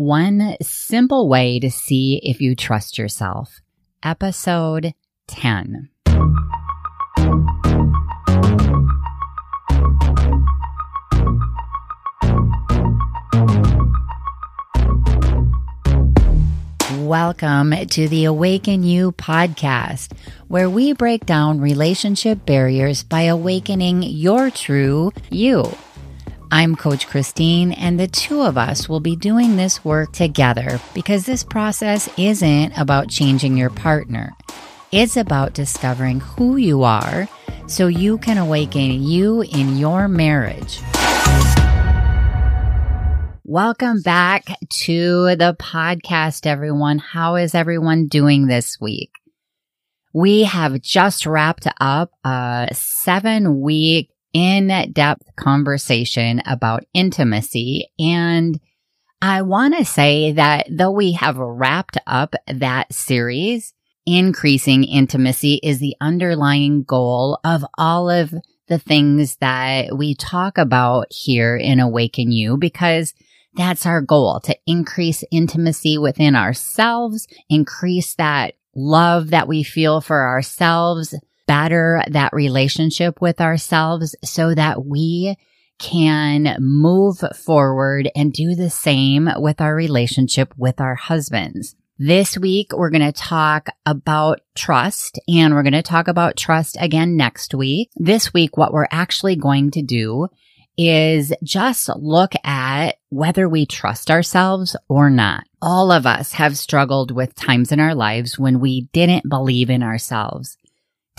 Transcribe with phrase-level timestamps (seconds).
[0.00, 3.60] One simple way to see if you trust yourself.
[4.02, 4.94] Episode
[5.26, 5.90] 10.
[16.96, 20.12] Welcome to the Awaken You podcast,
[20.48, 25.70] where we break down relationship barriers by awakening your true you.
[26.52, 31.24] I'm Coach Christine, and the two of us will be doing this work together because
[31.24, 34.32] this process isn't about changing your partner.
[34.90, 37.28] It's about discovering who you are
[37.68, 40.80] so you can awaken you in your marriage.
[43.44, 44.46] Welcome back
[44.86, 46.98] to the podcast, everyone.
[46.98, 49.12] How is everyone doing this week?
[50.12, 57.90] We have just wrapped up a seven week in depth conversation about intimacy.
[57.98, 58.60] And
[59.22, 63.74] I want to say that though we have wrapped up that series,
[64.06, 68.32] increasing intimacy is the underlying goal of all of
[68.68, 73.12] the things that we talk about here in Awaken You because
[73.54, 80.24] that's our goal to increase intimacy within ourselves, increase that love that we feel for
[80.26, 81.14] ourselves,
[81.50, 85.34] better that relationship with ourselves so that we
[85.80, 91.74] can move forward and do the same with our relationship with our husbands.
[91.98, 96.76] This week, we're going to talk about trust and we're going to talk about trust
[96.78, 97.90] again next week.
[97.96, 100.28] This week, what we're actually going to do
[100.78, 105.42] is just look at whether we trust ourselves or not.
[105.60, 109.82] All of us have struggled with times in our lives when we didn't believe in
[109.82, 110.56] ourselves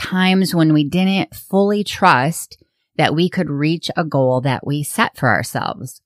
[0.00, 2.62] times when we didn't fully trust
[2.96, 6.00] that we could reach a goal that we set for ourselves.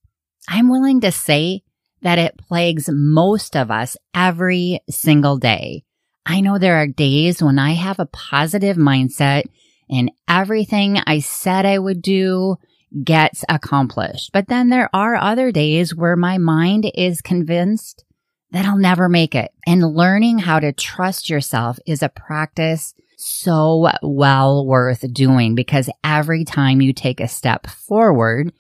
[0.49, 1.63] I'm willing to say
[2.03, 5.85] that it plagues most of us every single day.
[6.27, 9.45] I know there are days when I have a positive mindset
[9.89, 12.57] and everything I said I would do
[13.03, 14.31] gets accomplished.
[14.33, 18.05] But then there are other days where my mind is convinced
[18.51, 19.51] that I'll never make it.
[19.67, 26.45] And learning how to trust yourself is a practice so well worth doing because every
[26.45, 28.53] time you take a step forward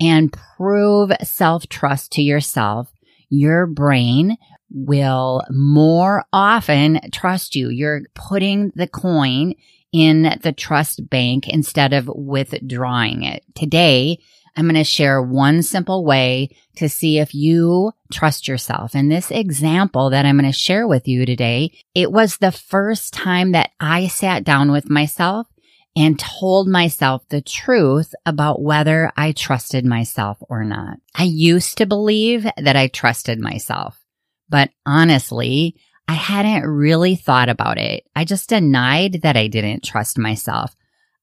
[0.00, 2.92] and prove self trust to yourself,
[3.28, 4.36] your brain
[4.70, 7.70] will more often trust you.
[7.70, 9.54] You're putting the coin
[9.92, 13.44] in the trust bank instead of withdrawing it.
[13.54, 14.18] Today,
[14.56, 18.94] I'm going to share one simple way to see if you trust yourself.
[18.94, 23.12] And this example that I'm going to share with you today, it was the first
[23.12, 25.46] time that I sat down with myself
[25.94, 30.98] and told myself the truth about whether I trusted myself or not.
[31.14, 34.04] I used to believe that I trusted myself,
[34.48, 35.76] but honestly,
[36.08, 38.04] I hadn't really thought about it.
[38.14, 40.76] I just denied that I didn't trust myself.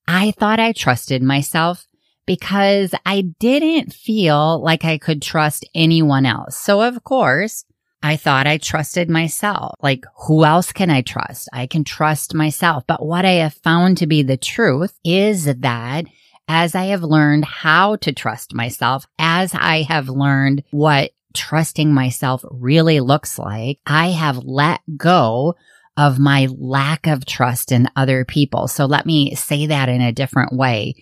[0.08, 1.88] I thought I trusted myself
[2.26, 6.58] because I didn't feel like I could trust anyone else.
[6.58, 7.66] So of course,
[8.02, 9.76] I thought I trusted myself.
[9.82, 11.48] Like, who else can I trust?
[11.54, 12.84] I can trust myself.
[12.86, 16.06] But what I have found to be the truth is that
[16.50, 22.44] as I have learned how to trust myself, as I have learned what trusting myself
[22.52, 25.56] really looks like, I have let go
[25.96, 28.68] of my lack of trust in other people.
[28.68, 30.96] So let me say that in a different way.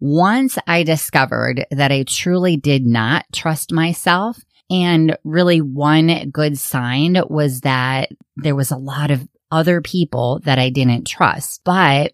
[0.00, 4.38] Once I discovered that I truly did not trust myself,
[4.70, 10.58] and really one good sign was that there was a lot of other people that
[10.58, 11.62] I didn't trust.
[11.64, 12.12] But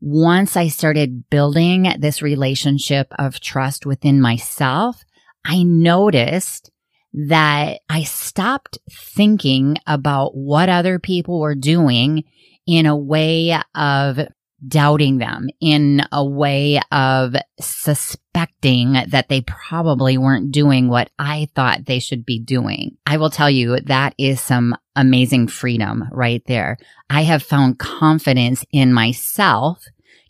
[0.00, 5.04] once I started building this relationship of trust within myself,
[5.44, 6.70] I noticed
[7.12, 12.24] that I stopped thinking about what other people were doing
[12.66, 14.20] in a way of
[14.66, 21.86] doubting them in a way of suspecting that they probably weren't doing what I thought
[21.86, 22.96] they should be doing.
[23.06, 26.78] I will tell you that is some amazing freedom right there.
[27.08, 29.84] I have found confidence in myself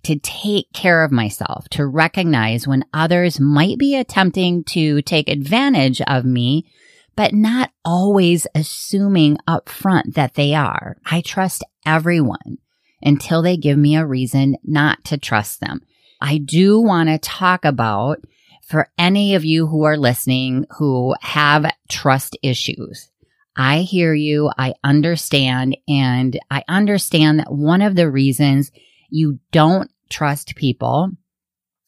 [0.04, 6.00] to take care of myself, to recognize when others might be attempting to take advantage
[6.02, 6.70] of me,
[7.16, 10.96] but not always assuming up front that they are.
[11.04, 12.58] I trust everyone
[13.02, 15.80] until they give me a reason not to trust them.
[16.20, 18.18] I do want to talk about
[18.66, 23.10] for any of you who are listening who have trust issues.
[23.56, 24.50] I hear you.
[24.56, 25.76] I understand.
[25.88, 28.70] And I understand that one of the reasons
[29.10, 31.10] you don't trust people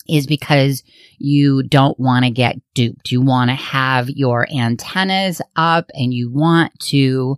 [0.08, 0.82] is because
[1.18, 3.12] you don't want to get duped.
[3.12, 7.36] You want to have your antennas up and you want to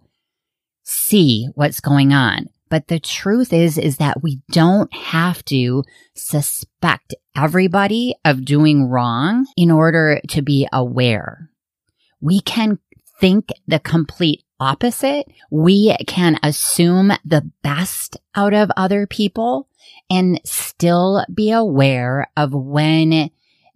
[0.83, 2.49] see what's going on.
[2.73, 5.85] But the truth is, is that we don't have to
[6.15, 11.51] suspect everybody of doing wrong in order to be aware.
[12.23, 12.79] We can
[13.21, 15.27] think the complete opposite.
[15.51, 19.69] We can assume the best out of other people
[20.09, 23.29] and still be aware of when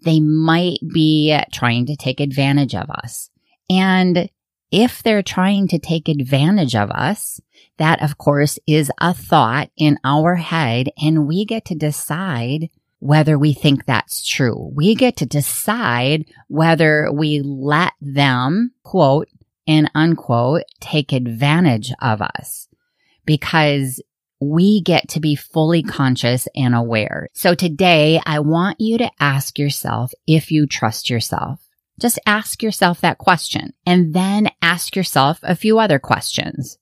[0.07, 3.29] they might be trying to take advantage of us.
[3.69, 4.31] And
[4.77, 7.41] if they're trying to take advantage of us,
[7.79, 12.69] that of course is a thought in our head and we get to decide
[12.99, 14.71] whether we think that's true.
[14.75, 19.29] We get to decide whether we let them quote
[19.67, 22.69] and unquote take advantage of us
[23.25, 24.03] because
[24.43, 27.31] we get to be fully conscious and aware.
[27.33, 31.66] So today I want you to ask yourself if you trust yourself.
[32.01, 36.79] Just ask yourself that question and then ask yourself a few other questions.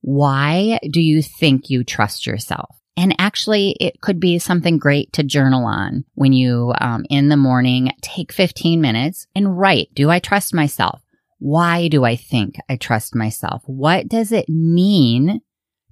[0.00, 2.76] Why do you think you trust yourself?
[2.96, 7.36] And actually, it could be something great to journal on when you, um, in the
[7.36, 11.00] morning, take 15 minutes and write, do I trust myself?
[11.38, 13.62] Why do I think I trust myself?
[13.66, 15.42] What does it mean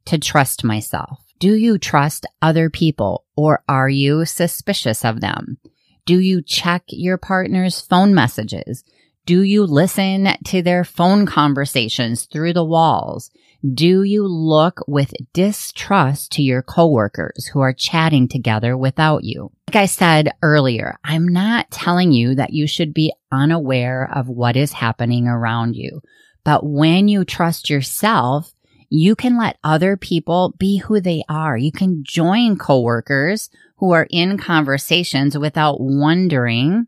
[0.07, 1.21] to trust myself?
[1.39, 5.59] Do you trust other people or are you suspicious of them?
[6.07, 8.85] Do you check your partner's phone messages?
[9.27, 13.29] Do you listen to their phone conversations through the walls?
[13.75, 19.51] Do you look with distrust to your coworkers who are chatting together without you?
[19.67, 24.57] Like I said earlier, I'm not telling you that you should be unaware of what
[24.57, 26.03] is happening around you.
[26.45, 28.55] But when you trust yourself,
[28.89, 31.57] you can let other people be who they are.
[31.57, 36.87] You can join coworkers who are in conversations without wondering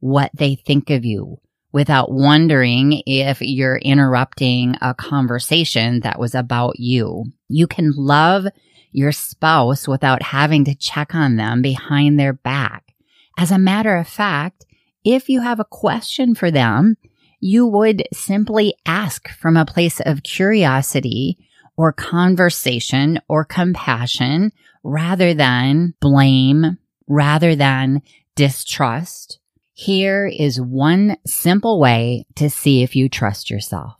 [0.00, 1.38] what they think of you,
[1.72, 7.24] without wondering if you're interrupting a conversation that was about you.
[7.48, 8.46] You can love
[8.92, 12.94] your spouse without having to check on them behind their back.
[13.38, 14.66] As a matter of fact,
[15.04, 16.96] if you have a question for them,
[17.42, 21.36] you would simply ask from a place of curiosity
[21.76, 24.52] or conversation or compassion
[24.84, 26.78] rather than blame,
[27.08, 28.00] rather than
[28.36, 29.40] distrust.
[29.72, 33.94] Here is one simple way to see if you trust yourself.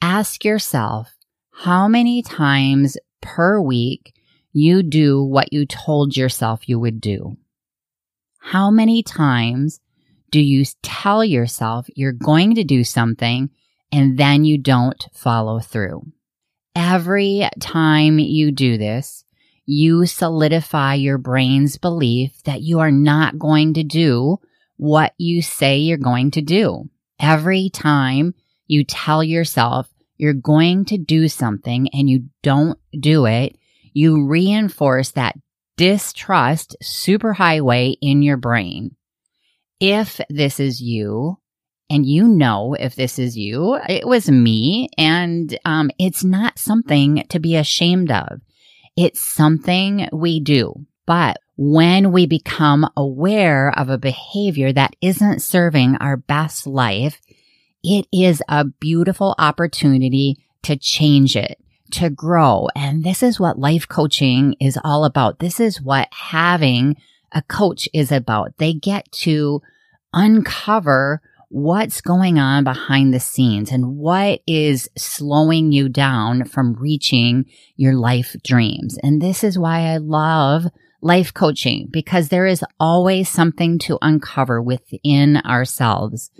[0.00, 1.10] Ask yourself
[1.50, 4.14] how many times per week
[4.52, 7.38] you do what you told yourself you would do.
[8.38, 9.80] How many times
[10.30, 13.50] do you tell yourself you're going to do something
[13.92, 16.06] and then you don't follow through?
[16.74, 19.24] Every time you do this,
[19.66, 24.38] you solidify your brain's belief that you are not going to do
[24.76, 26.88] what you say you're going to do.
[27.20, 28.34] Every time
[28.66, 33.56] you tell yourself you're going to do something and you don't do it,
[33.92, 35.36] you reinforce that
[35.76, 38.96] distrust superhighway in your brain.
[39.80, 41.38] If this is you,
[41.90, 47.24] and you know if this is you, it was me, and um, it's not something
[47.30, 48.40] to be ashamed of.
[48.96, 50.74] It's something we do.
[51.06, 57.20] But when we become aware of a behavior that isn't serving our best life,
[57.82, 61.58] it is a beautiful opportunity to change it,
[61.92, 62.68] to grow.
[62.76, 65.38] And this is what life coaching is all about.
[65.38, 66.96] This is what having
[67.32, 68.56] a coach is about.
[68.58, 69.60] They get to
[70.12, 71.20] uncover
[71.50, 77.94] what's going on behind the scenes and what is slowing you down from reaching your
[77.94, 78.98] life dreams.
[79.02, 80.64] And this is why I love
[81.00, 86.30] life coaching because there is always something to uncover within ourselves.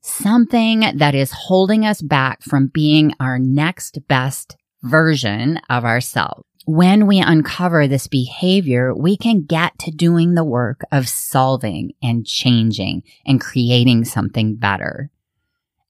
[0.00, 7.06] Something that is holding us back from being our next best version of ourselves when
[7.06, 13.02] we uncover this behavior, we can get to doing the work of solving and changing
[13.26, 15.10] and creating something better.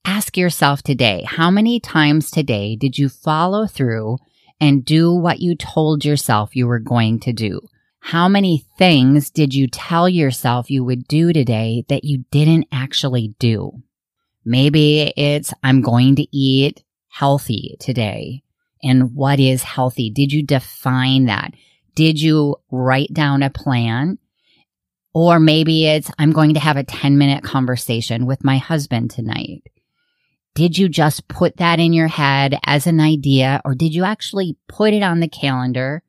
[0.05, 4.19] Ask yourself today, how many times today did you follow through
[4.61, 7.61] and do what you told yourself you were going to do?
[8.01, 13.35] How many things did you tell yourself you would do today that you didn't actually
[13.39, 13.83] do?
[14.45, 18.44] Maybe it's, I'm going to eat healthy today
[18.85, 20.11] and what is healthy?
[20.11, 21.55] Did you define that?
[21.95, 24.19] Did you write down a plan?
[25.15, 29.63] Or maybe it's, I'm going to have a 10 minute conversation with my husband tonight.
[30.55, 34.57] Did you just put that in your head as an idea or did you actually
[34.69, 36.03] put it on the calendar?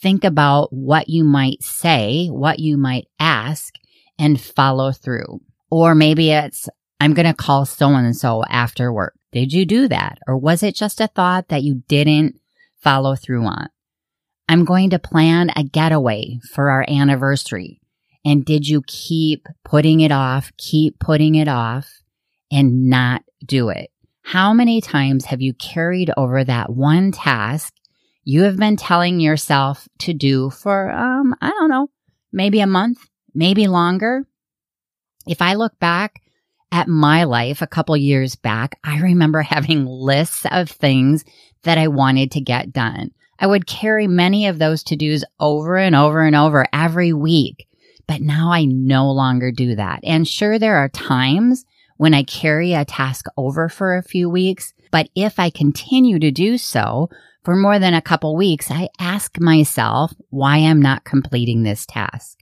[0.00, 3.74] Think about what you might say, what you might ask,
[4.18, 5.40] and follow through.
[5.70, 6.68] Or maybe it's,
[7.00, 9.14] I'm going to call so and so after work.
[9.34, 10.20] Did you do that?
[10.28, 12.38] Or was it just a thought that you didn't
[12.78, 13.68] follow through on?
[14.48, 17.80] I'm going to plan a getaway for our anniversary.
[18.24, 21.90] And did you keep putting it off, keep putting it off
[22.52, 23.90] and not do it?
[24.22, 27.74] How many times have you carried over that one task
[28.22, 31.88] you have been telling yourself to do for, um, I don't know,
[32.32, 32.98] maybe a month,
[33.34, 34.28] maybe longer?
[35.26, 36.20] If I look back
[36.74, 41.24] at my life a couple years back, I remember having lists of things
[41.62, 43.12] that I wanted to get done.
[43.38, 47.68] I would carry many of those to dos over and over and over every week.
[48.06, 50.00] But now I no longer do that.
[50.02, 51.64] And sure, there are times
[51.96, 56.30] when I carry a task over for a few weeks, but if I continue to
[56.30, 57.08] do so
[57.44, 62.38] for more than a couple weeks, I ask myself why I'm not completing this task.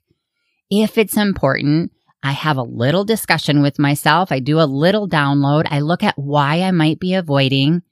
[0.71, 4.31] If it's important, I have a little discussion with myself.
[4.31, 5.67] I do a little download.
[5.71, 7.83] I look at why I might be avoiding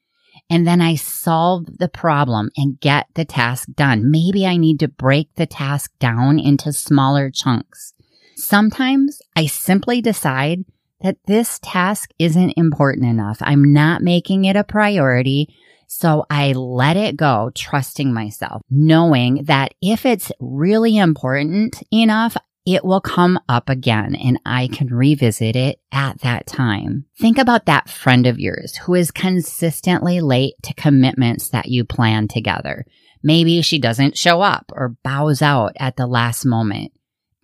[0.48, 4.10] and then I solve the problem and get the task done.
[4.10, 7.94] Maybe I need to break the task down into smaller chunks.
[8.36, 10.64] Sometimes I simply decide
[11.02, 13.38] that this task isn't important enough.
[13.40, 15.54] I'm not making it a priority.
[15.86, 22.84] So I let it go, trusting myself, knowing that if it's really important enough, it
[22.84, 27.06] will come up again and I can revisit it at that time.
[27.18, 32.28] Think about that friend of yours who is consistently late to commitments that you plan
[32.28, 32.84] together.
[33.22, 36.92] Maybe she doesn't show up or bows out at the last moment.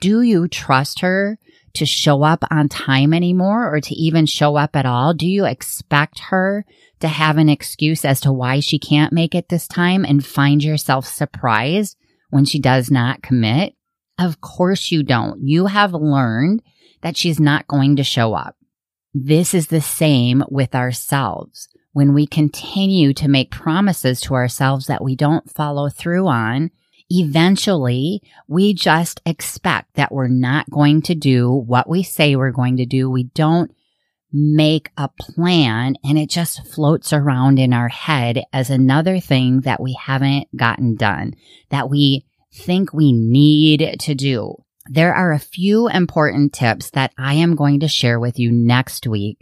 [0.01, 1.39] Do you trust her
[1.75, 5.15] to show up on time anymore or to even show up at all?
[5.15, 6.65] Do you expect her
[7.01, 10.63] to have an excuse as to why she can't make it this time and find
[10.63, 11.97] yourself surprised
[12.31, 13.76] when she does not commit?
[14.19, 15.47] Of course you don't.
[15.47, 16.63] You have learned
[17.03, 18.57] that she's not going to show up.
[19.13, 21.69] This is the same with ourselves.
[21.93, 26.71] When we continue to make promises to ourselves that we don't follow through on,
[27.09, 32.77] eventually we just expect that we're not going to do what we say we're going
[32.79, 33.11] to do.
[33.11, 33.71] We don't
[34.33, 39.81] make a plan and it just floats around in our head as another thing that
[39.81, 41.35] we haven't gotten done,
[41.71, 44.57] that we think we need to do.
[44.89, 49.07] There are a few important tips that I am going to share with you next
[49.07, 49.39] week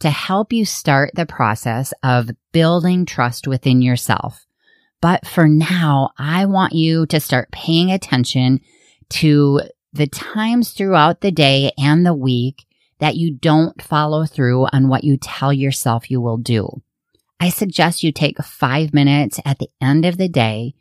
[0.00, 4.46] to help you start the process of building trust within yourself.
[5.00, 8.60] But for now, I want you to start paying attention
[9.10, 12.64] to the times throughout the day and the week
[12.98, 16.82] that you don't follow through on what you tell yourself you will do.
[17.40, 20.74] I suggest you take five minutes at the end of the day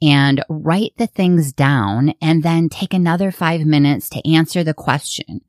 [0.00, 5.40] and write the things down and then take another five minutes to answer the question.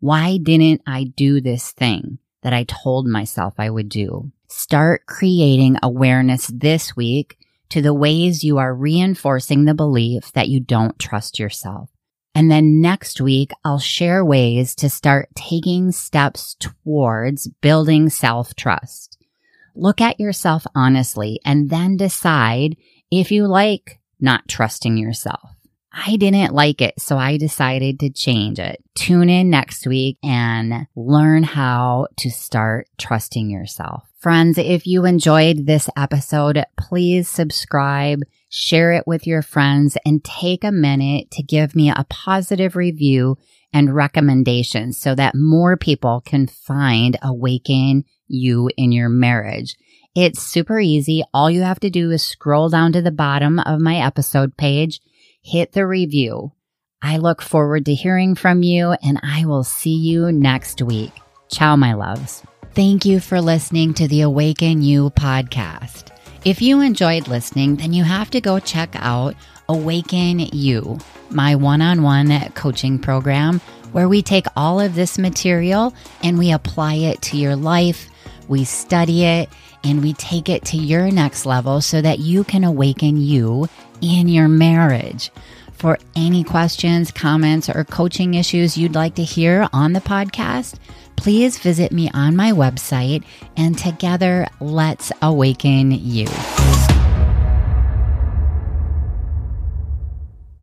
[0.00, 4.32] Why didn't I do this thing that I told myself I would do?
[4.48, 7.36] Start creating awareness this week
[7.70, 11.90] to the ways you are reinforcing the belief that you don't trust yourself.
[12.34, 19.18] And then next week, I'll share ways to start taking steps towards building self trust.
[19.74, 22.76] Look at yourself honestly and then decide
[23.10, 25.50] if you like not trusting yourself.
[25.92, 28.82] I didn't like it, so I decided to change it.
[28.94, 34.04] Tune in next week and learn how to start trusting yourself.
[34.20, 40.62] Friends, if you enjoyed this episode, please subscribe, share it with your friends, and take
[40.62, 43.36] a minute to give me a positive review
[43.72, 49.76] and recommendations so that more people can find Awaken You in your marriage.
[50.14, 51.22] It's super easy.
[51.34, 55.00] All you have to do is scroll down to the bottom of my episode page,
[55.42, 56.52] hit the review.
[57.00, 61.12] I look forward to hearing from you and I will see you next week.
[61.50, 62.42] Ciao, my loves.
[62.74, 66.10] Thank you for listening to the Awaken You podcast.
[66.44, 69.34] If you enjoyed listening, then you have to go check out
[69.68, 70.98] Awaken You,
[71.30, 73.60] my one on one coaching program,
[73.92, 78.08] where we take all of this material and we apply it to your life,
[78.48, 79.48] we study it,
[79.84, 83.68] and we take it to your next level so that you can awaken you
[84.00, 85.30] in your marriage.
[85.72, 90.74] For any questions, comments, or coaching issues you'd like to hear on the podcast,
[91.14, 93.22] please visit me on my website
[93.56, 96.26] and together let's awaken you.